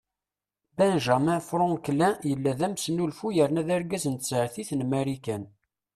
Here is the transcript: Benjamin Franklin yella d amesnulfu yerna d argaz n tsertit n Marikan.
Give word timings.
Benjamin 0.77 1.39
Franklin 1.49 2.15
yella 2.29 2.51
d 2.59 2.61
amesnulfu 2.65 3.27
yerna 3.35 3.61
d 3.67 3.69
argaz 3.75 4.05
n 4.07 4.15
tsertit 4.17 4.69
n 4.75 4.81
Marikan. 4.91 5.43